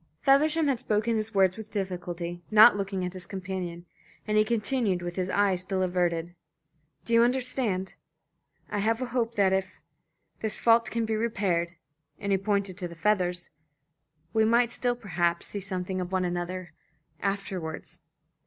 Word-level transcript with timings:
Feversham 0.23 0.67
had 0.67 0.79
spoken 0.79 1.15
his 1.15 1.35
words 1.35 1.57
with 1.57 1.69
difficulty, 1.69 2.41
not 2.49 2.75
looking 2.75 3.05
at 3.05 3.13
his 3.13 3.27
companion, 3.27 3.85
and 4.25 4.35
he 4.35 4.43
continued 4.43 5.03
with 5.03 5.15
his 5.15 5.29
eyes 5.29 5.61
still 5.61 5.83
averted: 5.83 6.33
"Do 7.05 7.13
you 7.13 7.21
understand? 7.21 7.93
I 8.71 8.79
have 8.79 8.99
a 9.03 9.13
hope 9.13 9.35
that 9.35 9.53
if 9.53 9.79
this 10.39 10.59
fault 10.59 10.89
can 10.89 11.05
be 11.05 11.15
repaired," 11.15 11.75
and 12.17 12.31
he 12.31 12.39
pointed 12.39 12.79
to 12.79 12.87
the 12.87 12.95
feathers, 12.95 13.51
"we 14.33 14.43
might 14.43 14.71
still, 14.71 14.95
perhaps, 14.95 15.45
see 15.45 15.59
something 15.59 16.01
of 16.01 16.11
one 16.11 16.25
another 16.25 16.73
afterwards." 17.19 18.01